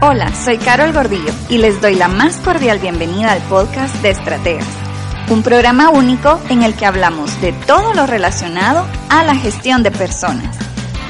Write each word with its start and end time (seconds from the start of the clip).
Hola, 0.00 0.32
soy 0.34 0.56
Carol 0.58 0.92
Gordillo 0.92 1.32
y 1.48 1.58
les 1.58 1.80
doy 1.80 1.96
la 1.96 2.06
más 2.06 2.36
cordial 2.36 2.78
bienvenida 2.78 3.32
al 3.32 3.42
podcast 3.42 3.96
de 3.96 4.10
Estrategas, 4.10 4.68
un 5.30 5.42
programa 5.42 5.90
único 5.90 6.40
en 6.48 6.62
el 6.62 6.74
que 6.74 6.86
hablamos 6.86 7.40
de 7.40 7.52
todo 7.66 7.92
lo 7.94 8.06
relacionado 8.06 8.86
a 9.10 9.24
la 9.24 9.34
gestión 9.34 9.82
de 9.82 9.90
personas. 9.90 10.56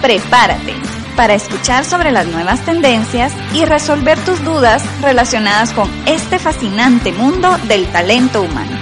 Prepárate 0.01 0.73
para 1.15 1.35
escuchar 1.35 1.85
sobre 1.85 2.11
las 2.11 2.27
nuevas 2.29 2.65
tendencias 2.65 3.35
y 3.53 3.67
resolver 3.67 4.19
tus 4.21 4.43
dudas 4.45 4.83
relacionadas 5.03 5.73
con 5.73 5.91
este 6.07 6.39
fascinante 6.39 7.13
mundo 7.13 7.55
del 7.69 7.87
talento 7.89 8.41
humano. 8.41 8.78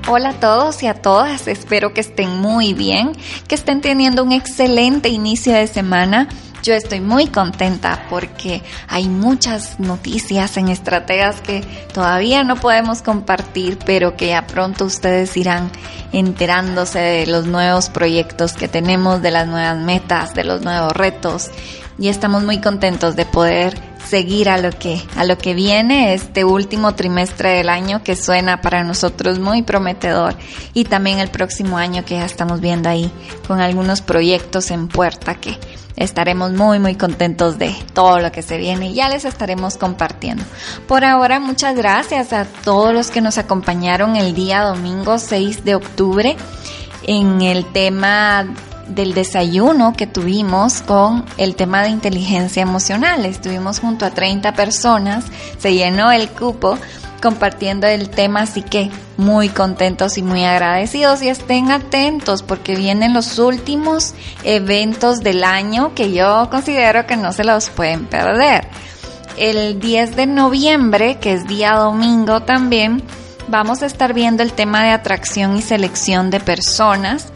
Hola 0.06 0.28
a 0.28 0.40
todos 0.40 0.82
y 0.82 0.86
a 0.86 0.94
todas, 0.94 1.48
espero 1.48 1.94
que 1.94 2.02
estén 2.02 2.42
muy 2.42 2.74
bien, 2.74 3.12
que 3.46 3.54
estén 3.54 3.80
teniendo 3.80 4.22
un 4.22 4.32
excelente 4.32 5.08
inicio 5.08 5.54
de 5.54 5.66
semana 5.66 6.28
yo 6.62 6.74
estoy 6.74 7.00
muy 7.00 7.28
contenta 7.28 8.06
porque 8.10 8.62
hay 8.88 9.08
muchas 9.08 9.78
noticias 9.80 10.56
en 10.56 10.68
estrategas 10.68 11.40
que 11.40 11.62
todavía 11.92 12.44
no 12.44 12.56
podemos 12.56 13.02
compartir, 13.02 13.78
pero 13.84 14.16
que 14.16 14.28
ya 14.28 14.46
pronto 14.46 14.84
ustedes 14.84 15.36
irán 15.36 15.70
enterándose 16.12 16.98
de 16.98 17.26
los 17.26 17.46
nuevos 17.46 17.88
proyectos 17.90 18.54
que 18.54 18.68
tenemos, 18.68 19.22
de 19.22 19.30
las 19.30 19.46
nuevas 19.46 19.78
metas, 19.78 20.34
de 20.34 20.44
los 20.44 20.62
nuevos 20.62 20.92
retos. 20.92 21.50
Y 21.98 22.08
estamos 22.08 22.44
muy 22.44 22.60
contentos 22.60 23.16
de 23.16 23.26
poder 23.26 23.87
seguir 24.06 24.48
a 24.48 24.58
lo 24.58 24.70
que 24.70 25.02
a 25.16 25.24
lo 25.24 25.38
que 25.38 25.54
viene 25.54 26.14
este 26.14 26.44
último 26.44 26.94
trimestre 26.94 27.50
del 27.50 27.68
año 27.68 28.02
que 28.02 28.16
suena 28.16 28.60
para 28.60 28.84
nosotros 28.84 29.38
muy 29.38 29.62
prometedor 29.62 30.34
y 30.74 30.84
también 30.84 31.18
el 31.18 31.30
próximo 31.30 31.78
año 31.78 32.04
que 32.04 32.14
ya 32.14 32.24
estamos 32.24 32.60
viendo 32.60 32.88
ahí 32.88 33.10
con 33.46 33.60
algunos 33.60 34.00
proyectos 34.00 34.70
en 34.70 34.88
puerta 34.88 35.34
que 35.34 35.58
estaremos 35.96 36.52
muy 36.52 36.78
muy 36.78 36.94
contentos 36.94 37.58
de 37.58 37.74
todo 37.92 38.20
lo 38.20 38.32
que 38.32 38.42
se 38.42 38.56
viene 38.56 38.90
y 38.90 38.94
ya 38.94 39.08
les 39.08 39.24
estaremos 39.24 39.76
compartiendo. 39.76 40.44
Por 40.86 41.04
ahora, 41.04 41.40
muchas 41.40 41.76
gracias 41.76 42.32
a 42.32 42.44
todos 42.44 42.94
los 42.94 43.10
que 43.10 43.20
nos 43.20 43.36
acompañaron 43.36 44.16
el 44.16 44.34
día 44.34 44.62
domingo 44.62 45.18
6 45.18 45.64
de 45.64 45.74
octubre 45.74 46.36
en 47.02 47.42
el 47.42 47.64
tema 47.64 48.46
del 48.88 49.14
desayuno 49.14 49.92
que 49.92 50.06
tuvimos 50.06 50.82
con 50.82 51.24
el 51.36 51.54
tema 51.54 51.82
de 51.82 51.90
inteligencia 51.90 52.62
emocional. 52.62 53.24
Estuvimos 53.26 53.80
junto 53.80 54.04
a 54.04 54.10
30 54.10 54.52
personas, 54.54 55.24
se 55.58 55.74
llenó 55.74 56.10
el 56.10 56.28
cupo 56.28 56.78
compartiendo 57.20 57.86
el 57.86 58.10
tema, 58.10 58.42
así 58.42 58.62
que 58.62 58.90
muy 59.16 59.48
contentos 59.48 60.18
y 60.18 60.22
muy 60.22 60.44
agradecidos 60.44 61.22
y 61.22 61.28
estén 61.28 61.70
atentos 61.70 62.42
porque 62.42 62.76
vienen 62.76 63.12
los 63.12 63.38
últimos 63.38 64.14
eventos 64.44 65.20
del 65.20 65.42
año 65.44 65.94
que 65.94 66.12
yo 66.12 66.48
considero 66.50 67.06
que 67.06 67.16
no 67.16 67.32
se 67.32 67.44
los 67.44 67.70
pueden 67.70 68.06
perder. 68.06 68.68
El 69.36 69.78
10 69.80 70.16
de 70.16 70.26
noviembre, 70.26 71.18
que 71.20 71.32
es 71.32 71.46
día 71.46 71.74
domingo 71.74 72.40
también, 72.40 73.02
vamos 73.48 73.82
a 73.82 73.86
estar 73.86 74.12
viendo 74.12 74.42
el 74.42 74.52
tema 74.52 74.82
de 74.84 74.90
atracción 74.90 75.56
y 75.56 75.62
selección 75.62 76.30
de 76.30 76.40
personas 76.40 77.32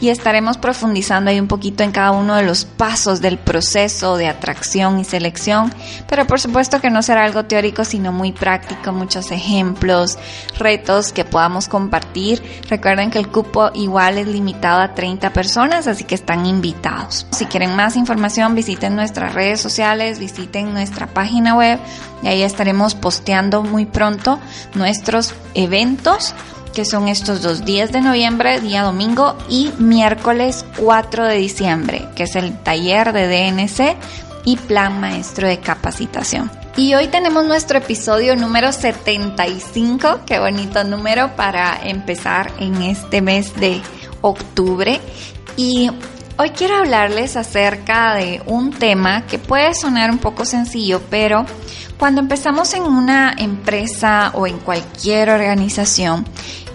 y 0.00 0.08
estaremos 0.08 0.58
profundizando 0.58 1.30
ahí 1.30 1.40
un 1.40 1.48
poquito 1.48 1.82
en 1.82 1.92
cada 1.92 2.12
uno 2.12 2.36
de 2.36 2.42
los 2.42 2.64
pasos 2.64 3.20
del 3.20 3.38
proceso 3.38 4.16
de 4.16 4.28
atracción 4.28 4.98
y 4.98 5.04
selección, 5.04 5.72
pero 6.08 6.26
por 6.26 6.40
supuesto 6.40 6.80
que 6.80 6.90
no 6.90 7.02
será 7.02 7.24
algo 7.24 7.44
teórico, 7.44 7.84
sino 7.84 8.12
muy 8.12 8.32
práctico, 8.32 8.92
muchos 8.92 9.30
ejemplos, 9.30 10.18
retos 10.58 11.12
que 11.12 11.24
podamos 11.24 11.68
compartir. 11.68 12.42
Recuerden 12.68 13.10
que 13.10 13.18
el 13.18 13.28
cupo 13.28 13.70
igual 13.74 14.18
es 14.18 14.26
limitado 14.26 14.80
a 14.80 14.94
30 14.94 15.32
personas, 15.32 15.86
así 15.86 16.04
que 16.04 16.14
están 16.14 16.46
invitados. 16.46 17.26
Si 17.30 17.46
quieren 17.46 17.74
más 17.76 17.96
información, 17.96 18.54
visiten 18.54 18.96
nuestras 18.96 19.34
redes 19.34 19.60
sociales, 19.60 20.18
visiten 20.18 20.72
nuestra 20.72 21.06
página 21.06 21.54
web 21.54 21.78
y 22.22 22.28
ahí 22.28 22.42
estaremos 22.42 22.94
posteando 22.94 23.62
muy 23.62 23.86
pronto 23.86 24.38
nuestros 24.74 25.34
eventos 25.54 26.34
que 26.76 26.84
son 26.84 27.08
estos 27.08 27.40
dos 27.40 27.64
días 27.64 27.90
de 27.90 28.02
noviembre, 28.02 28.60
día 28.60 28.82
domingo 28.82 29.34
y 29.48 29.70
miércoles 29.78 30.66
4 30.76 31.24
de 31.24 31.36
diciembre, 31.36 32.06
que 32.14 32.24
es 32.24 32.36
el 32.36 32.54
taller 32.58 33.14
de 33.14 33.28
DNC 33.28 33.96
y 34.44 34.58
plan 34.58 35.00
maestro 35.00 35.48
de 35.48 35.58
capacitación. 35.58 36.50
Y 36.76 36.92
hoy 36.92 37.08
tenemos 37.08 37.46
nuestro 37.46 37.78
episodio 37.78 38.36
número 38.36 38.72
75, 38.72 40.20
qué 40.26 40.38
bonito 40.38 40.84
número 40.84 41.34
para 41.34 41.80
empezar 41.82 42.52
en 42.58 42.82
este 42.82 43.22
mes 43.22 43.58
de 43.58 43.80
octubre. 44.20 45.00
Y 45.56 45.90
hoy 46.36 46.50
quiero 46.50 46.76
hablarles 46.76 47.38
acerca 47.38 48.16
de 48.16 48.42
un 48.44 48.70
tema 48.70 49.26
que 49.26 49.38
puede 49.38 49.72
sonar 49.72 50.10
un 50.10 50.18
poco 50.18 50.44
sencillo, 50.44 51.00
pero 51.08 51.46
cuando 51.96 52.20
empezamos 52.20 52.74
en 52.74 52.82
una 52.82 53.34
empresa 53.38 54.30
o 54.34 54.46
en 54.46 54.58
cualquier 54.58 55.30
organización, 55.30 56.26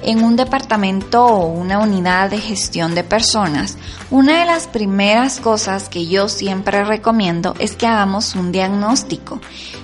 en 0.03 0.23
un 0.23 0.35
departamento 0.35 1.25
o 1.25 1.45
una 1.47 1.79
unidad 1.79 2.29
de 2.29 2.37
gestión 2.39 2.95
de 2.95 3.03
personas, 3.03 3.77
una 4.09 4.39
de 4.39 4.45
las 4.45 4.67
primeras 4.67 5.39
cosas 5.39 5.89
que 5.89 6.07
yo 6.07 6.29
siempre 6.29 6.83
recomiendo 6.83 7.55
es 7.59 7.75
que 7.75 7.87
hagamos 7.87 8.35
un 8.35 8.51
diagnóstico. 8.51 9.39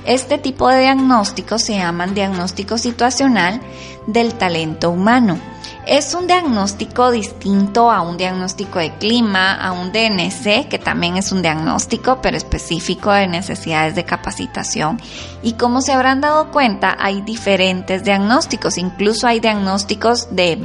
Este 0.06 0.38
tipo 0.38 0.70
de 0.70 0.82
diagnóstico 0.82 1.60
se 1.60 1.76
llama 1.76 2.08
diagnóstico 2.08 2.78
situacional 2.78 3.62
del 4.08 4.34
talento 4.34 4.90
humano. 4.90 5.40
Es 5.90 6.14
un 6.14 6.28
diagnóstico 6.28 7.12
distinto 7.12 7.90
a 7.90 8.02
un 8.02 8.18
diagnóstico 8.18 8.78
de 8.78 8.94
clima, 8.96 9.54
a 9.54 9.72
un 9.72 9.94
DNC, 9.94 10.68
que 10.68 10.80
también 10.84 11.16
es 11.16 11.32
un 11.32 11.42
diagnóstico, 11.42 12.20
pero 12.22 12.36
específico 12.36 13.10
de 13.10 13.30
necesidades 13.30 13.96
de 13.96 14.04
capacitación. 14.04 15.00
Y 15.42 15.54
como 15.54 15.80
se 15.80 15.94
habrán 15.94 16.20
dado 16.20 16.52
cuenta, 16.52 16.98
hay 17.00 17.22
diferentes 17.22 18.04
diagnósticos, 18.04 18.78
incluso 18.78 19.28
hay 19.28 19.40
diagnósticos 19.40 20.36
de 20.36 20.60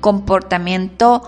comportamiento 0.00 1.22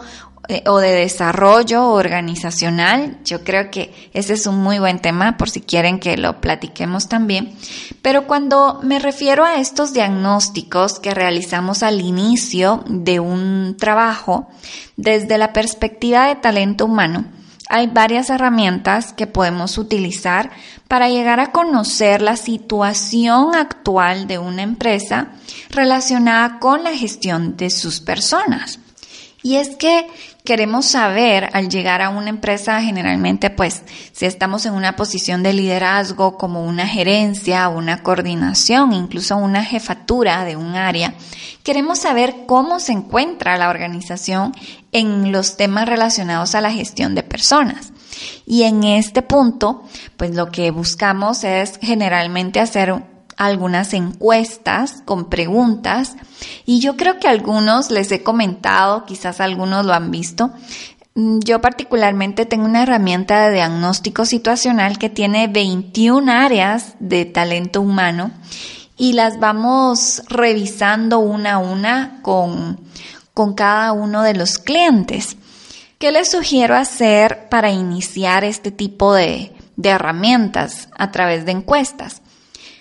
eh, 0.49 0.63
o 0.67 0.79
de 0.79 0.93
desarrollo 0.93 1.91
organizacional. 1.91 3.19
Yo 3.25 3.43
creo 3.43 3.71
que 3.71 3.93
ese 4.13 4.35
es 4.35 4.47
un 4.47 4.63
muy 4.63 4.79
buen 4.79 5.01
tema 5.01 5.37
por 5.37 5.51
si 5.51 5.61
quieren 5.61 5.99
que 5.99 6.17
lo 6.17 6.41
platiquemos 6.41 7.09
también. 7.09 7.57
Pero 8.01 8.27
cuando 8.29 8.81
me 8.83 9.01
refiero 9.01 9.45
a 9.45 9.57
estos 9.57 9.93
diagnósticos 9.93 11.01
que 11.01 11.15
realizamos 11.15 11.83
al 11.83 12.01
inicio 12.01 12.85
de 12.87 13.19
un 13.19 13.77
trabajo, 13.79 14.49
desde 14.97 15.37
la 15.37 15.53
perspectiva 15.53 16.29
de 16.29 16.37
talento 16.37 16.85
humano, 16.85 17.25
hay 17.69 17.89
varias 17.89 18.31
herramientas 18.31 19.13
que 19.13 19.27
podemos 19.27 19.79
utilizar 19.79 20.51
para 20.87 21.09
llegar 21.09 21.41
a 21.41 21.51
conocer 21.51 22.23
la 22.23 22.37
situación 22.37 23.57
actual 23.57 24.29
de 24.29 24.39
una 24.39 24.63
empresa 24.63 25.33
relacionada 25.71 26.61
con 26.61 26.85
la 26.85 26.95
gestión 26.95 27.57
de 27.57 27.71
sus 27.71 28.01
personas. 28.01 28.79
Y 29.47 29.59
es 29.59 29.77
que 29.77 30.09
queremos 30.43 30.87
saber 30.87 31.51
al 31.53 31.69
llegar 31.69 32.03
a 32.03 32.09
una 32.09 32.31
empresa 32.31 32.83
generalmente 32.83 33.49
pues 33.49 33.85
si 34.11 34.27
estamos 34.27 34.67
en 34.67 34.75
una 34.75 34.97
posición 34.97 35.45
de 35.45 35.53
liderazgo 35.53 36.37
como 36.37 36.65
una 36.65 36.89
gerencia, 36.89 37.69
una 37.69 38.03
coordinación, 38.03 38.93
incluso 38.93 39.37
una 39.37 39.63
jefatura 39.63 40.45
de 40.45 40.57
un 40.57 40.75
área, 40.75 41.15
queremos 41.63 42.01
saber 42.01 42.35
cómo 42.47 42.81
se 42.81 42.91
encuentra 42.91 43.57
la 43.57 43.69
organización 43.69 44.53
en 44.91 45.31
los 45.31 45.57
temas 45.57 45.89
relacionados 45.89 46.57
a 46.57 46.61
la 46.61 46.73
gestión 46.73 47.15
de 47.15 47.23
personas. 47.23 47.93
Y 48.47 48.65
en 48.65 48.83
este 48.83 49.23
punto, 49.23 49.85
pues 50.17 50.35
lo 50.35 50.51
que 50.51 50.73
buscamos 50.73 51.45
es 51.45 51.79
generalmente 51.81 52.59
hacer 52.59 53.01
algunas 53.37 53.93
encuestas 53.95 55.03
con 55.05 55.29
preguntas 55.29 56.17
y 56.65 56.81
yo 56.81 56.97
creo 56.97 57.19
que 57.19 57.29
algunos 57.29 57.91
les 57.91 58.11
he 58.13 58.23
comentado, 58.23 59.05
quizás 59.05 59.41
algunos 59.41 59.85
lo 59.85 59.93
han 59.93 60.11
visto, 60.11 60.53
Mm, 61.17 61.39
yo 61.41 61.63
particularmente 61.63 62.45
tengo 62.45 62.67
una 62.67 62.83
herramienta 62.83 63.47
de 63.47 63.55
diagnóstico 63.55 64.27
situacional 64.27 64.99
que 64.99 65.09
tiene 65.09 65.49
21 65.49 66.31
áreas 66.31 66.95
de 67.01 67.25
talento 67.25 67.81
humano 67.81 68.31
y 68.99 69.15
las 69.15 69.41
vamos 69.41 70.23
revisando 70.29 71.19
una 71.19 71.55
a 71.55 71.59
una 71.59 72.21
con, 72.21 72.79
con 73.33 73.55
cada 73.55 73.93
uno 73.93 74.23
de 74.23 74.35
los 74.35 74.59
clientes. 74.59 75.39
¿Qué 75.99 76.13
les 76.13 76.31
sugiero 76.31 76.77
hacer 76.77 77.49
para 77.49 77.71
iniciar 77.71 78.45
este 78.45 78.71
tipo 78.71 79.15
de, 79.15 79.55
de 79.77 79.89
herramientas 79.89 80.91
a 80.99 81.13
través 81.13 81.47
de 81.47 81.53
encuestas? 81.53 82.21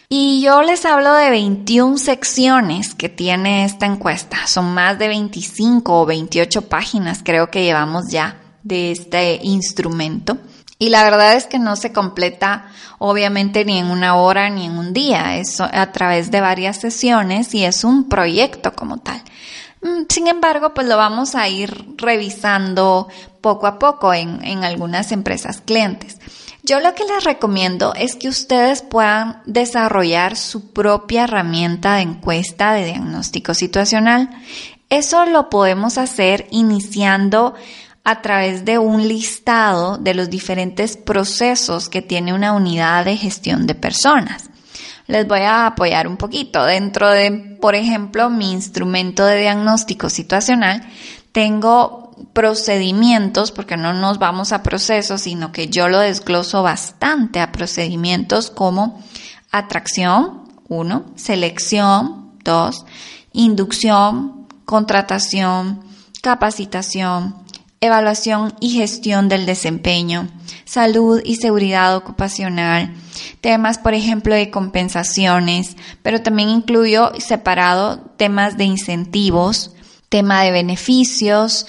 Y 0.08 0.42
yo 0.42 0.62
les 0.62 0.86
hablo 0.86 1.14
de 1.14 1.30
21 1.30 1.98
secciones 1.98 2.94
que 2.94 3.10
tiene 3.10 3.66
esta 3.66 3.86
encuesta. 3.86 4.46
Son 4.48 4.74
más 4.74 5.00
de 5.00 5.08
25 5.08 6.02
o 6.02 6.06
28 6.06 6.64
páginas 6.70 7.22
creo 7.24 7.50
que 7.50 7.64
llevamos 7.64 8.10
ya 8.10 8.40
de 8.64 8.92
este 8.92 9.40
instrumento. 9.44 10.38
Y 10.78 10.90
la 10.90 11.04
verdad 11.04 11.36
es 11.36 11.48
que 11.48 11.58
no 11.58 11.76
se 11.76 11.94
completa 11.94 12.70
obviamente 12.98 13.66
ni 13.66 13.80
en 13.80 13.88
una 13.88 14.16
hora 14.16 14.50
ni 14.50 14.66
en 14.66 14.78
un 14.78 14.94
día, 14.94 15.38
es 15.38 15.60
a 15.62 15.92
través 15.92 16.32
de 16.32 16.42
varias 16.42 16.78
sesiones 16.78 17.54
y 17.54 17.64
es 17.64 17.84
un 17.84 18.10
proyecto 18.10 18.74
como 18.74 18.98
tal. 18.98 19.22
Mm, 19.82 20.04
sin 20.10 20.28
embargo, 20.28 20.74
pues 20.74 20.88
lo 20.88 20.98
vamos 20.98 21.36
a 21.36 21.48
ir 21.48 21.86
revisando 21.98 23.08
poco 23.42 23.68
a 23.68 23.80
poco 23.80 24.14
en, 24.14 24.44
en 24.44 24.64
algunas 24.64 25.12
empresas 25.12 25.62
clientes. 25.62 26.18
Yo 26.66 26.80
lo 26.80 26.96
que 26.96 27.04
les 27.04 27.24
recomiendo 27.24 27.94
es 27.94 28.16
que 28.16 28.28
ustedes 28.28 28.82
puedan 28.82 29.44
desarrollar 29.46 30.36
su 30.36 30.74
propia 30.74 31.26
herramienta 31.26 31.98
de 31.98 32.02
encuesta 32.02 32.74
de 32.74 32.86
diagnóstico 32.86 33.54
situacional. 33.54 34.32
Eso 34.90 35.28
lo 35.28 35.52
podemos 35.52 36.00
hacer 36.00 36.48
iniciando 36.50 37.54
a 38.04 38.24
través 38.24 38.66
de 38.66 38.80
un 38.80 39.08
listado 39.08 40.00
de 40.00 40.16
los 40.16 40.32
diferentes 40.32 40.98
procesos 40.98 41.88
que 41.88 42.02
tiene 42.02 42.34
una 42.34 42.54
unidad 42.54 43.06
de 43.06 43.16
gestión 43.16 43.68
de 43.68 43.76
personas. 43.76 44.50
Les 45.06 45.28
voy 45.28 45.42
a 45.42 45.68
apoyar 45.68 46.08
un 46.08 46.18
poquito. 46.18 46.66
Dentro 46.66 47.12
de, 47.12 47.58
por 47.62 47.76
ejemplo, 47.76 48.32
mi 48.32 48.52
instrumento 48.52 49.24
de 49.24 49.42
diagnóstico 49.42 50.10
situacional, 50.10 50.82
tengo 51.32 52.05
procedimientos, 52.34 53.52
porque 53.52 53.78
no 53.78 53.94
nos 53.94 54.20
vamos 54.20 54.52
a 54.52 54.64
procesos, 54.64 55.22
sino 55.22 55.52
que 55.52 55.68
yo 55.68 55.88
lo 55.88 56.00
desgloso 56.00 56.64
bastante 56.64 57.40
a 57.40 57.52
procedimientos 57.52 58.50
como 58.50 59.02
atracción, 59.52 60.44
uno, 60.68 61.06
selección, 61.16 62.32
dos, 62.44 62.86
inducción, 63.32 64.48
contratación, 64.66 65.82
capacitación, 66.22 67.36
evaluación 67.82 68.54
y 68.60 68.72
gestión 68.72 69.30
del 69.30 69.46
desempeño, 69.46 70.28
salud 70.66 71.22
y 71.24 71.36
seguridad 71.36 71.96
ocupacional, 71.96 72.94
temas, 73.42 73.78
por 73.78 73.94
ejemplo, 73.94 74.34
de 74.34 74.50
compensaciones, 74.50 75.78
pero 76.02 76.22
también 76.22 76.50
incluyo 76.50 77.12
separado 77.20 78.00
temas 78.18 78.58
de 78.58 78.66
incentivos, 78.66 79.72
tema 80.10 80.44
de 80.44 80.52
beneficios 80.52 81.68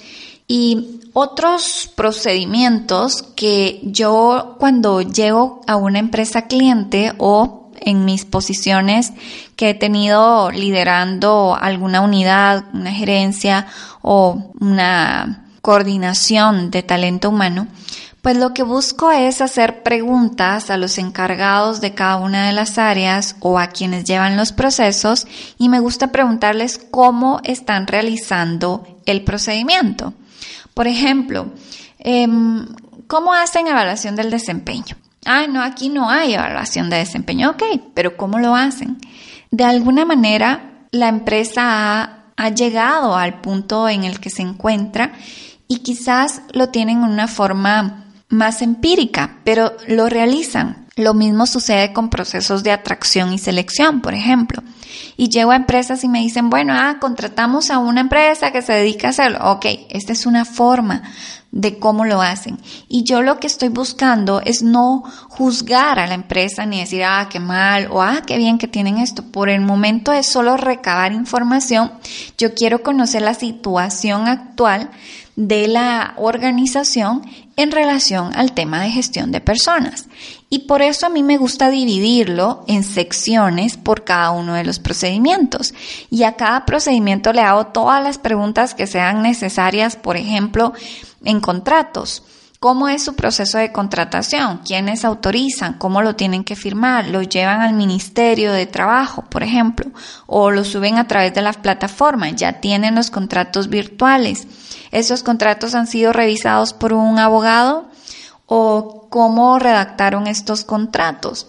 y 0.49 1.01
otros 1.13 1.91
procedimientos 1.95 3.23
que 3.35 3.81
yo 3.83 4.57
cuando 4.59 5.01
llego 5.01 5.61
a 5.67 5.77
una 5.77 5.99
empresa 5.99 6.43
cliente 6.43 7.13
o 7.19 7.71
en 7.81 8.05
mis 8.05 8.25
posiciones 8.25 9.13
que 9.55 9.71
he 9.71 9.75
tenido 9.75 10.51
liderando 10.51 11.57
alguna 11.59 12.01
unidad, 12.01 12.65
una 12.73 12.93
gerencia 12.93 13.67
o 14.03 14.53
una 14.61 15.47
coordinación 15.63 16.71
de 16.71 16.83
talento 16.83 17.31
humano, 17.31 17.67
pues 18.23 18.37
lo 18.37 18.55
que 18.55 18.63
busco 18.63 19.13
es 19.13 19.41
hacer 19.41 19.83
preguntas 19.83 20.71
a 20.71 20.77
los 20.77 20.99
encargados 20.99 21.81
de 21.81 21.95
cada 21.95 22.17
una 22.17 22.47
de 22.47 22.53
las 22.53 22.77
áreas 22.77 23.37
o 23.41 23.59
a 23.59 23.69
quienes 23.69 24.05
llevan 24.05 24.37
los 24.37 24.53
procesos 24.53 25.27
y 25.59 25.69
me 25.69 25.81
gusta 25.81 26.13
preguntarles 26.13 26.79
cómo 26.91 27.41
están 27.45 27.87
realizando 27.87 28.87
el 29.07 29.23
procedimiento. 29.23 30.13
Por 30.77 30.89
ejemplo, 30.89 31.55
em, 32.01 32.67
¿cómo 33.07 33.33
hacen 33.33 33.67
evaluación 33.67 34.15
del 34.15 34.31
desempeño? 34.31 34.95
Ah, 35.25 35.47
no, 35.47 35.63
aquí 35.63 35.89
no 35.89 36.11
hay 36.11 36.35
evaluación 36.35 36.91
de 36.91 36.99
desempeño. 36.99 37.53
Ok, 37.53 37.63
pero 37.95 38.19
¿cómo 38.19 38.39
lo 38.39 38.55
hacen? 38.55 38.99
De 39.51 39.65
alguna 39.65 40.05
manera, 40.05 40.87
la 40.91 41.09
empresa 41.09 41.63
ha, 41.65 42.25
ha 42.37 42.49
llegado 42.51 43.17
al 43.17 43.41
punto 43.41 43.89
en 43.89 44.05
el 44.05 44.21
que 44.21 44.29
se 44.29 44.43
encuentra 44.43 45.13
y 45.67 45.79
quizás 45.79 46.43
lo 46.53 46.69
tienen 46.69 46.99
en 46.99 47.11
una 47.11 47.27
forma 47.27 48.05
más 48.29 48.61
empírica, 48.61 49.39
pero 49.45 49.73
lo 49.89 50.11
realizan. 50.11 50.86
Lo 50.97 51.13
mismo 51.13 51.47
sucede 51.47 51.93
con 51.93 52.09
procesos 52.09 52.63
de 52.63 52.73
atracción 52.73 53.31
y 53.35 53.39
selección, 53.39 54.01
por 54.01 54.15
ejemplo. 54.15 54.63
Y 55.19 55.29
llego 55.29 55.51
a 55.51 55.57
empresas 55.57 56.03
y 56.05 56.09
me 56.09 56.21
dicen, 56.21 56.49
bueno, 56.49 56.73
ah, 56.75 56.97
contratamos 56.99 57.71
a 57.71 57.79
una 57.79 58.01
empresa 58.01 58.51
que 58.51 58.63
se 58.63 58.73
dedica 58.73 59.09
a 59.09 59.11
hacerlo. 59.11 59.39
Ok, 59.43 59.67
esta 59.91 60.15
es 60.15 60.25
una 60.25 60.47
forma 60.47 61.03
de 61.51 61.79
cómo 61.79 62.07
lo 62.07 62.23
hacen. 62.23 62.59
Y 62.89 63.05
yo 63.05 63.21
lo 63.21 63.39
que 63.39 63.47
estoy 63.47 63.69
buscando 63.69 64.41
es 64.41 64.63
no 64.63 65.03
juzgar 65.29 65.99
a 65.99 66.07
la 66.07 66.15
empresa 66.15 66.65
ni 66.65 66.81
decir, 66.81 67.05
ah, 67.05 67.29
qué 67.31 67.41
mal 67.41 67.89
o 67.91 68.01
ah, 68.01 68.23
qué 68.27 68.39
bien 68.39 68.57
que 68.57 68.67
tienen 68.67 68.97
esto. 68.97 69.23
Por 69.23 69.51
el 69.51 69.61
momento 69.61 70.15
es 70.15 70.27
solo 70.27 70.57
recabar 70.57 71.13
información. 71.13 71.93
Yo 72.39 72.55
quiero 72.55 72.83
conocer 72.83 73.21
la 73.21 73.35
situación 73.35 74.29
actual 74.29 74.91
de 75.37 75.69
la 75.69 76.15
organización 76.17 77.23
en 77.57 77.71
relación 77.71 78.35
al 78.35 78.53
tema 78.53 78.81
de 78.81 78.91
gestión 78.91 79.33
de 79.33 79.41
personas. 79.41 80.07
Y 80.49 80.61
por 80.61 80.81
eso 80.81 81.07
a 81.07 81.11
mí 81.11 81.25
me 81.25 81.39
gusta 81.39 81.71
dividirlo 81.71 82.63
en 82.69 82.85
secciones 82.85 83.77
por 83.77 84.05
cada 84.05 84.31
uno 84.31 84.55
de 84.55 84.65
los 84.65 84.79
procedimientos. 84.79 85.75
Y 86.09 86.23
a 86.23 86.35
cada 86.35 86.65
procedimiento 86.65 87.33
le 87.33 87.41
hago 87.41 87.67
todas 87.67 88.03
las 88.03 88.19
preguntas 88.19 88.75
que 88.75 88.87
sean 88.87 89.23
necesarias, 89.23 89.97
por 89.97 90.17
ejemplo, 90.17 90.73
en 91.25 91.41
contratos. 91.41 92.23
¿Cómo 92.61 92.89
es 92.89 93.05
su 93.05 93.15
proceso 93.15 93.59
de 93.59 93.71
contratación? 93.71 94.61
¿Quiénes 94.65 95.05
autorizan? 95.05 95.75
¿Cómo 95.75 96.01
lo 96.01 96.17
tienen 96.17 96.43
que 96.43 96.57
firmar? 96.57 97.09
¿Lo 97.09 97.23
llevan 97.23 97.61
al 97.61 97.75
Ministerio 97.75 98.53
de 98.53 98.67
Trabajo, 98.67 99.23
por 99.29 99.43
ejemplo? 99.43 99.91
¿O 100.27 100.51
lo 100.51 100.65
suben 100.65 100.97
a 100.97 101.07
través 101.07 101.35
de 101.35 101.43
las 101.43 101.59
plataformas? 101.59 102.35
¿Ya 102.37 102.61
tienen 102.61 102.95
los 102.95 103.11
contratos 103.11 103.69
virtuales? 103.69 104.47
¿Esos 104.91 105.23
contratos 105.23 105.75
han 105.75 105.87
sido 105.87 106.13
revisados 106.13 106.73
por 106.73 106.95
un 106.95 107.19
abogado? 107.19 107.91
¿O 108.47 109.09
cómo 109.11 109.59
redactaron 109.59 110.27
estos 110.27 110.65
contratos? 110.65 111.49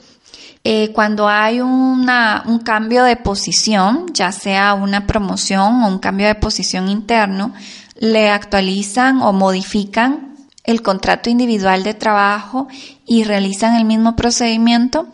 Eh, 0.63 0.91
cuando 0.93 1.29
hay 1.29 1.61
una, 1.61 2.43
un 2.45 2.59
cambio 2.59 3.03
de 3.03 3.15
posición, 3.15 4.05
ya 4.13 4.31
sea 4.31 4.73
una 4.73 5.07
promoción 5.07 5.83
o 5.83 5.87
un 5.87 5.99
cambio 5.99 6.27
de 6.27 6.35
posición 6.35 6.89
interno, 6.89 7.53
le 7.95 8.29
actualizan 8.29 9.21
o 9.21 9.31
modifican 9.31 10.36
el 10.67 10.83
contrato 10.83 11.31
individual 11.31 11.83
de 11.83 11.95
trabajo 11.95 12.67
y 13.07 13.23
realizan 13.23 13.75
el 13.75 13.85
mismo 13.85 14.15
procedimiento? 14.15 15.07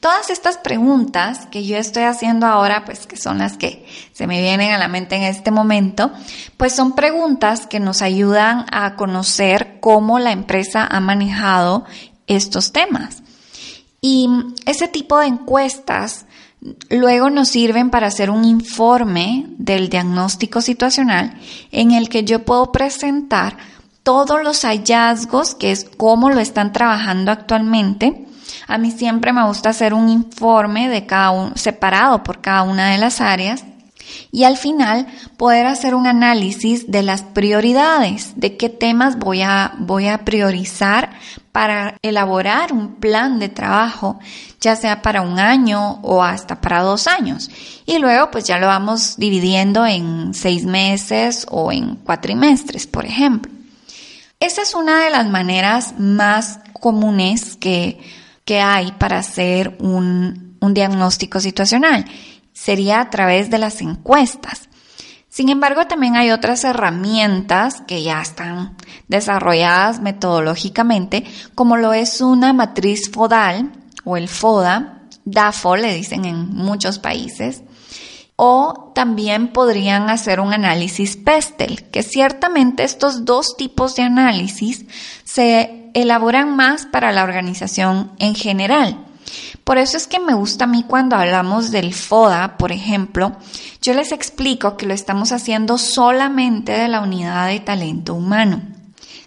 Todas 0.00 0.30
estas 0.30 0.58
preguntas 0.58 1.46
que 1.46 1.64
yo 1.64 1.76
estoy 1.76 2.04
haciendo 2.04 2.46
ahora, 2.46 2.84
pues 2.84 3.06
que 3.06 3.16
son 3.16 3.38
las 3.38 3.56
que 3.56 3.86
se 4.12 4.26
me 4.26 4.40
vienen 4.40 4.72
a 4.72 4.78
la 4.78 4.88
mente 4.88 5.16
en 5.16 5.22
este 5.22 5.50
momento, 5.50 6.10
pues 6.56 6.74
son 6.74 6.94
preguntas 6.94 7.66
que 7.66 7.80
nos 7.80 8.02
ayudan 8.02 8.66
a 8.72 8.96
conocer 8.96 9.78
cómo 9.80 10.18
la 10.18 10.32
empresa 10.32 10.86
ha 10.90 11.00
manejado 11.00 11.84
estos 12.26 12.72
temas. 12.72 13.22
Y 14.00 14.28
ese 14.66 14.88
tipo 14.88 15.18
de 15.18 15.26
encuestas 15.26 16.26
luego 16.88 17.30
nos 17.30 17.48
sirven 17.48 17.90
para 17.90 18.06
hacer 18.06 18.30
un 18.30 18.44
informe 18.44 19.46
del 19.58 19.88
diagnóstico 19.88 20.62
situacional 20.62 21.38
en 21.72 21.92
el 21.92 22.08
que 22.08 22.24
yo 22.24 22.44
puedo 22.44 22.72
presentar 22.72 23.56
todos 24.04 24.44
los 24.44 24.64
hallazgos, 24.64 25.56
que 25.56 25.72
es 25.72 25.86
cómo 25.96 26.30
lo 26.30 26.38
están 26.38 26.72
trabajando 26.72 27.32
actualmente. 27.32 28.26
A 28.68 28.78
mí 28.78 28.92
siempre 28.92 29.32
me 29.32 29.44
gusta 29.46 29.70
hacer 29.70 29.94
un 29.94 30.08
informe 30.08 30.88
de 30.88 31.06
cada 31.06 31.30
uno, 31.30 31.52
separado 31.56 32.22
por 32.22 32.40
cada 32.40 32.62
una 32.62 32.90
de 32.90 32.98
las 32.98 33.20
áreas 33.20 33.64
y 34.30 34.44
al 34.44 34.56
final 34.56 35.06
poder 35.36 35.66
hacer 35.66 35.94
un 35.94 36.06
análisis 36.06 36.90
de 36.90 37.02
las 37.02 37.22
prioridades, 37.22 38.32
de 38.36 38.56
qué 38.56 38.68
temas 38.68 39.18
voy 39.18 39.42
a, 39.42 39.74
voy 39.78 40.08
a 40.08 40.24
priorizar 40.24 41.10
para 41.52 41.96
elaborar 42.02 42.72
un 42.72 42.96
plan 42.96 43.38
de 43.38 43.48
trabajo, 43.48 44.18
ya 44.60 44.76
sea 44.76 45.02
para 45.02 45.22
un 45.22 45.38
año 45.38 46.00
o 46.02 46.22
hasta 46.22 46.60
para 46.60 46.82
dos 46.82 47.06
años. 47.06 47.50
Y 47.86 47.98
luego 47.98 48.30
pues 48.30 48.44
ya 48.44 48.58
lo 48.58 48.66
vamos 48.66 49.16
dividiendo 49.16 49.86
en 49.86 50.34
seis 50.34 50.64
meses 50.66 51.46
o 51.50 51.72
en 51.72 51.96
cuatrimestres, 51.96 52.86
por 52.86 53.06
ejemplo. 53.06 53.53
Esa 54.44 54.60
es 54.60 54.74
una 54.74 55.02
de 55.02 55.10
las 55.10 55.26
maneras 55.26 55.94
más 55.98 56.60
comunes 56.78 57.56
que, 57.56 57.98
hay 58.46 58.92
para 58.92 59.16
hacer 59.16 59.74
un, 59.80 60.58
un 60.60 60.74
diagnóstico 60.74 61.40
situacional. 61.40 62.04
Sería 62.52 63.00
a 63.00 63.08
través 63.08 63.48
de 63.48 63.56
las 63.56 63.80
encuestas. 63.80 64.68
Sin 65.30 65.48
embargo, 65.48 65.86
también 65.86 66.16
hay 66.16 66.30
otras 66.30 66.62
herramientas 66.64 67.80
que 67.86 68.02
ya 68.02 68.20
están 68.20 68.76
desarrolladas 69.08 70.02
metodológicamente, 70.02 71.24
como 71.54 71.78
lo 71.78 71.94
es 71.94 72.20
una 72.20 72.52
matriz 72.52 73.10
fodal 73.10 73.72
o 74.04 74.18
el 74.18 74.28
FODA, 74.28 75.04
DAFO 75.24 75.76
le 75.76 75.94
dicen 75.94 76.26
en 76.26 76.50
muchos 76.50 76.98
países, 76.98 77.62
o 78.36 78.92
también 78.94 79.48
podrían 79.48 80.10
hacer 80.10 80.40
un 80.40 80.52
análisis 80.52 81.16
PESTEL, 81.16 81.84
que 81.90 82.02
ciertamente 82.02 82.82
estos 82.82 83.24
dos 83.24 83.56
tipos 83.56 83.94
de 83.94 84.02
análisis 84.02 84.86
se 85.24 85.90
elaboran 85.94 86.56
más 86.56 86.86
para 86.86 87.12
la 87.12 87.22
organización 87.22 88.12
en 88.18 88.34
general. 88.34 89.06
Por 89.62 89.78
eso 89.78 89.96
es 89.96 90.06
que 90.06 90.20
me 90.20 90.34
gusta 90.34 90.64
a 90.64 90.68
mí 90.68 90.84
cuando 90.86 91.16
hablamos 91.16 91.70
del 91.70 91.94
FODA, 91.94 92.58
por 92.58 92.72
ejemplo, 92.72 93.36
yo 93.80 93.94
les 93.94 94.12
explico 94.12 94.76
que 94.76 94.86
lo 94.86 94.94
estamos 94.94 95.32
haciendo 95.32 95.78
solamente 95.78 96.72
de 96.72 96.88
la 96.88 97.00
unidad 97.00 97.48
de 97.48 97.60
talento 97.60 98.14
humano. 98.14 98.62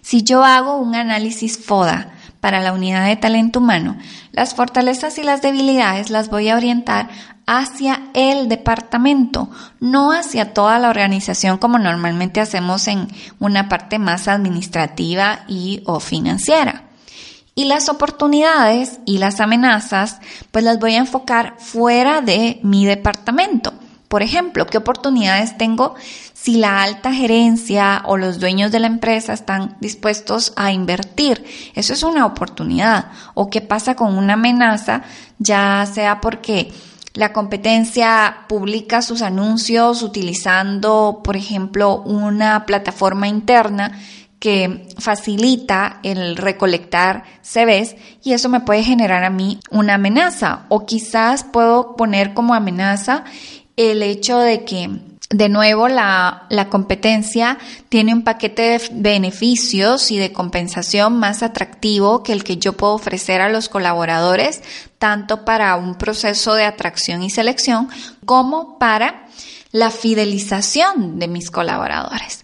Si 0.02 0.22
yo 0.22 0.44
hago 0.44 0.76
un 0.76 0.94
análisis 0.94 1.58
FODA 1.58 2.12
para 2.40 2.60
la 2.60 2.72
unidad 2.72 3.06
de 3.06 3.16
talento 3.16 3.58
humano, 3.58 3.98
las 4.32 4.54
fortalezas 4.54 5.18
y 5.18 5.24
las 5.24 5.42
debilidades 5.42 6.10
las 6.10 6.30
voy 6.30 6.48
a 6.48 6.56
orientar 6.56 7.08
hacia 7.48 8.10
el 8.12 8.50
departamento, 8.50 9.48
no 9.80 10.12
hacia 10.12 10.52
toda 10.52 10.78
la 10.78 10.90
organización 10.90 11.56
como 11.56 11.78
normalmente 11.78 12.42
hacemos 12.42 12.86
en 12.88 13.08
una 13.40 13.70
parte 13.70 13.98
más 13.98 14.28
administrativa 14.28 15.46
y 15.48 15.82
o 15.86 15.98
financiera. 15.98 16.84
Y 17.54 17.64
las 17.64 17.88
oportunidades 17.88 19.00
y 19.06 19.16
las 19.16 19.40
amenazas, 19.40 20.20
pues 20.52 20.62
las 20.62 20.78
voy 20.78 20.94
a 20.94 20.98
enfocar 20.98 21.54
fuera 21.58 22.20
de 22.20 22.60
mi 22.62 22.84
departamento. 22.84 23.72
Por 24.08 24.22
ejemplo, 24.22 24.66
¿qué 24.66 24.76
oportunidades 24.76 25.56
tengo 25.56 25.94
si 26.34 26.56
la 26.56 26.82
alta 26.82 27.14
gerencia 27.14 28.02
o 28.04 28.18
los 28.18 28.40
dueños 28.40 28.72
de 28.72 28.80
la 28.80 28.86
empresa 28.88 29.32
están 29.32 29.78
dispuestos 29.80 30.52
a 30.54 30.70
invertir? 30.70 31.44
Eso 31.74 31.94
es 31.94 32.02
una 32.02 32.26
oportunidad. 32.26 33.06
¿O 33.32 33.48
qué 33.48 33.62
pasa 33.62 33.96
con 33.96 34.18
una 34.18 34.34
amenaza, 34.34 35.02
ya 35.38 35.88
sea 35.90 36.20
porque 36.20 36.72
la 37.18 37.32
competencia 37.32 38.44
publica 38.48 39.02
sus 39.02 39.22
anuncios 39.22 40.04
utilizando, 40.04 41.20
por 41.24 41.36
ejemplo, 41.36 42.00
una 42.02 42.64
plataforma 42.64 43.26
interna 43.26 43.98
que 44.38 44.86
facilita 44.98 45.98
el 46.04 46.36
recolectar 46.36 47.24
CVs 47.42 47.96
y 48.22 48.34
eso 48.34 48.48
me 48.48 48.60
puede 48.60 48.84
generar 48.84 49.24
a 49.24 49.30
mí 49.30 49.58
una 49.68 49.94
amenaza 49.94 50.66
o 50.68 50.86
quizás 50.86 51.42
puedo 51.42 51.96
poner 51.96 52.34
como 52.34 52.54
amenaza 52.54 53.24
el 53.76 54.04
hecho 54.04 54.38
de 54.38 54.64
que 54.64 54.88
de 55.30 55.48
nuevo 55.50 55.88
la, 55.88 56.46
competencia 56.70 57.58
tiene 57.88 58.14
un 58.14 58.24
paquete 58.24 58.62
de 58.62 58.88
beneficios 58.92 60.10
y 60.10 60.16
de 60.16 60.32
compensación 60.32 61.18
más 61.18 61.42
atractivo 61.42 62.22
que 62.22 62.32
el 62.32 62.44
que 62.44 62.56
yo 62.56 62.72
puedo 62.72 62.94
ofrecer 62.94 63.42
a 63.42 63.50
los 63.50 63.68
colaboradores, 63.68 64.62
tanto 64.98 65.44
para 65.44 65.76
un 65.76 65.96
proceso 65.96 66.54
de 66.54 66.64
atracción 66.64 67.22
y 67.22 67.30
selección 67.30 67.88
como 68.24 68.78
para 68.78 69.26
la 69.70 69.90
fidelización 69.90 71.18
de 71.18 71.28
mis 71.28 71.50
colaboradores. 71.50 72.40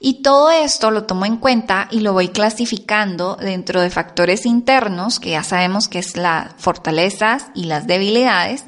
Y 0.00 0.22
todo 0.22 0.50
esto 0.50 0.92
lo 0.92 1.04
tomo 1.04 1.26
en 1.26 1.38
cuenta 1.38 1.88
y 1.90 2.00
lo 2.00 2.12
voy 2.12 2.28
clasificando 2.28 3.34
dentro 3.34 3.80
de 3.80 3.90
factores 3.90 4.46
internos, 4.46 5.18
que 5.18 5.30
ya 5.30 5.42
sabemos 5.42 5.88
que 5.88 5.98
es 5.98 6.16
las 6.16 6.54
fortalezas 6.56 7.46
y 7.54 7.64
las 7.64 7.88
debilidades, 7.88 8.64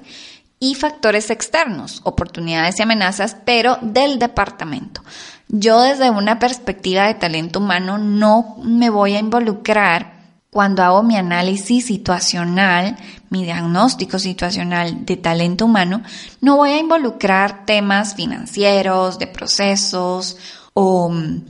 y 0.61 0.75
factores 0.75 1.31
externos, 1.31 2.03
oportunidades 2.05 2.79
y 2.79 2.83
amenazas, 2.83 3.35
pero 3.45 3.79
del 3.81 4.19
departamento. 4.19 5.03
Yo 5.49 5.81
desde 5.81 6.11
una 6.11 6.39
perspectiva 6.39 7.07
de 7.07 7.15
talento 7.15 7.59
humano 7.59 7.99
no 7.99 8.59
me 8.63 8.91
voy 8.91 9.15
a 9.15 9.19
involucrar 9.19 10.21
cuando 10.51 10.83
hago 10.83 11.03
mi 11.03 11.17
análisis 11.17 11.87
situacional, 11.87 12.97
mi 13.31 13.45
diagnóstico 13.45 14.19
situacional 14.19 15.07
de 15.07 15.17
talento 15.17 15.65
humano, 15.65 16.03
no 16.41 16.57
voy 16.57 16.71
a 16.71 16.79
involucrar 16.79 17.65
temas 17.65 18.15
financieros, 18.15 19.19
de 19.19 19.29
procesos 19.29 20.37
o 20.75 21.09
mm, 21.09 21.45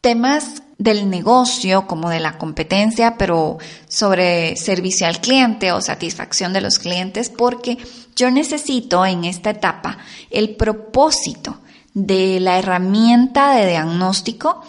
temas 0.00 0.62
del 0.78 1.08
negocio 1.08 1.86
como 1.86 2.10
de 2.10 2.20
la 2.20 2.38
competencia, 2.38 3.16
pero 3.16 3.58
sobre 3.88 4.56
servicio 4.56 5.06
al 5.06 5.20
cliente 5.20 5.72
o 5.72 5.80
satisfacción 5.80 6.52
de 6.52 6.60
los 6.60 6.78
clientes, 6.78 7.30
porque 7.30 7.78
yo 8.16 8.30
necesito 8.30 9.04
en 9.06 9.24
esta 9.24 9.50
etapa 9.50 9.98
el 10.30 10.56
propósito 10.56 11.58
de 11.94 12.40
la 12.40 12.58
herramienta 12.58 13.52
de 13.52 13.68
diagnóstico 13.68 14.62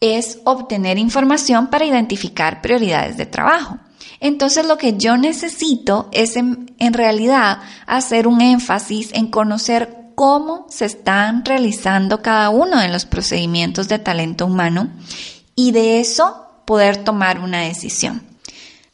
es 0.00 0.38
obtener 0.44 0.98
información 0.98 1.68
para 1.68 1.84
identificar 1.84 2.60
prioridades 2.60 3.16
de 3.16 3.26
trabajo. 3.26 3.78
Entonces 4.18 4.66
lo 4.66 4.78
que 4.78 4.96
yo 4.96 5.16
necesito 5.16 6.08
es 6.12 6.36
en, 6.36 6.74
realidad 6.78 7.58
hacer 7.86 8.26
un 8.26 8.40
énfasis 8.40 9.10
en 9.14 9.28
conocer 9.28 9.96
cómo 10.14 10.66
se 10.68 10.84
están 10.84 11.44
realizando 11.44 12.22
cada 12.22 12.50
uno 12.50 12.78
de 12.78 12.88
los 12.88 13.04
procedimientos 13.04 13.88
de 13.88 13.98
talento 13.98 14.46
humano 14.46 14.90
y 15.54 15.72
de 15.72 16.00
eso 16.00 16.46
poder 16.64 16.98
tomar 16.98 17.40
una 17.40 17.62
decisión. 17.62 18.31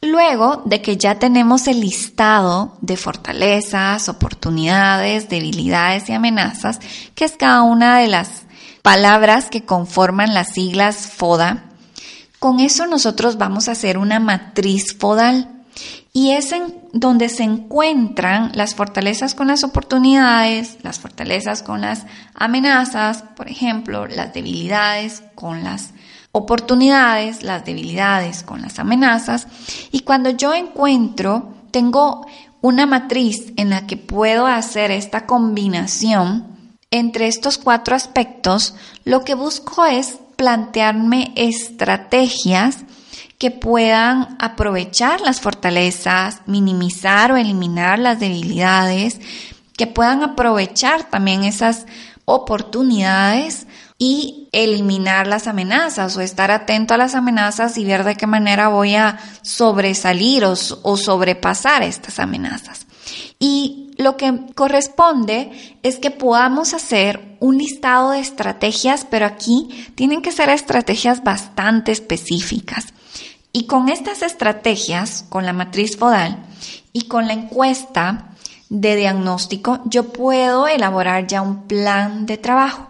Luego 0.01 0.61
de 0.65 0.81
que 0.81 0.95
ya 0.95 1.19
tenemos 1.19 1.67
el 1.67 1.81
listado 1.81 2.77
de 2.79 2.95
fortalezas, 2.95 4.07
oportunidades, 4.07 5.27
debilidades 5.27 6.07
y 6.07 6.13
amenazas, 6.13 6.79
que 7.15 7.25
es 7.25 7.35
cada 7.35 7.63
una 7.63 7.99
de 7.99 8.07
las 8.07 8.43
palabras 8.81 9.49
que 9.49 9.65
conforman 9.65 10.33
las 10.33 10.53
siglas 10.53 11.07
FODA, 11.07 11.65
con 12.39 12.61
eso 12.61 12.87
nosotros 12.87 13.37
vamos 13.37 13.67
a 13.67 13.73
hacer 13.73 13.97
una 13.97 14.21
matriz 14.21 14.95
fodal. 14.97 15.49
Y 16.13 16.31
es 16.31 16.53
en 16.53 16.75
donde 16.93 17.29
se 17.29 17.43
encuentran 17.43 18.51
las 18.55 18.75
fortalezas 18.75 19.35
con 19.35 19.47
las 19.47 19.63
oportunidades, 19.63 20.77
las 20.81 20.99
fortalezas 20.99 21.61
con 21.61 21.81
las 21.81 22.05
amenazas, 22.33 23.23
por 23.35 23.49
ejemplo, 23.49 24.07
las 24.07 24.33
debilidades 24.33 25.21
con 25.35 25.63
las 25.63 25.93
oportunidades, 26.31 27.43
las 27.43 27.65
debilidades 27.65 28.43
con 28.43 28.61
las 28.61 28.79
amenazas. 28.79 29.47
Y 29.91 30.01
cuando 30.01 30.29
yo 30.29 30.53
encuentro, 30.53 31.53
tengo 31.71 32.25
una 32.61 32.85
matriz 32.85 33.53
en 33.57 33.69
la 33.69 33.87
que 33.87 33.97
puedo 33.97 34.45
hacer 34.45 34.91
esta 34.91 35.25
combinación 35.25 36.59
entre 36.91 37.27
estos 37.27 37.57
cuatro 37.57 37.95
aspectos, 37.95 38.75
lo 39.05 39.23
que 39.23 39.35
busco 39.35 39.85
es 39.85 40.19
plantearme 40.35 41.33
estrategias 41.35 42.77
que 43.37 43.51
puedan 43.51 44.35
aprovechar 44.39 45.21
las 45.21 45.39
fortalezas, 45.39 46.41
minimizar 46.45 47.31
o 47.31 47.37
eliminar 47.37 47.99
las 47.99 48.19
debilidades, 48.19 49.21
que 49.77 49.87
puedan 49.87 50.23
aprovechar 50.23 51.09
también 51.09 51.43
esas 51.43 51.85
oportunidades 52.25 53.67
y 54.01 54.47
eliminar 54.53 55.27
las 55.27 55.45
amenazas 55.45 56.15
o 56.15 56.21
estar 56.21 56.51
atento 56.51 56.93
a 56.93 56.97
las 56.97 57.15
amenazas 57.15 57.77
y 57.77 57.83
ver 57.83 58.05
de 58.05 58.15
qué 58.15 58.25
manera 58.25 58.69
voy 58.69 58.95
a 58.95 59.19
sobresalir 59.41 60.45
o, 60.45 60.55
sobrepasar 60.55 61.83
estas 61.83 62.17
amenazas. 62.17 62.87
Y 63.39 63.91
lo 63.97 64.15
que 64.15 64.33
corresponde 64.55 65.77
es 65.83 65.99
que 65.99 66.11
podamos 66.11 66.73
hacer 66.73 67.37
un 67.41 67.57
listado 67.57 68.11
de 68.11 68.21
estrategias, 68.21 69.05
pero 69.09 69.25
aquí 69.25 69.91
tienen 69.95 70.21
que 70.21 70.31
ser 70.31 70.47
estrategias 70.49 71.21
bastante 71.21 71.91
específicas. 71.91 72.93
Y 73.51 73.65
con 73.65 73.89
estas 73.89 74.21
estrategias, 74.21 75.25
con 75.27 75.45
la 75.45 75.51
matriz 75.51 75.97
fodal 75.97 76.37
y 76.93 77.07
con 77.09 77.27
la 77.27 77.33
encuesta 77.33 78.29
de 78.69 78.95
diagnóstico, 78.95 79.81
yo 79.85 80.13
puedo 80.13 80.67
elaborar 80.67 81.27
ya 81.27 81.41
un 81.41 81.67
plan 81.67 82.25
de 82.25 82.37
trabajo. 82.37 82.87